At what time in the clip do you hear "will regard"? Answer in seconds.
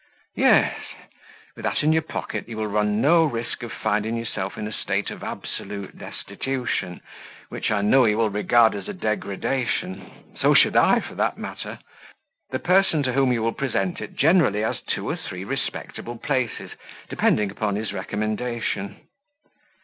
8.17-8.73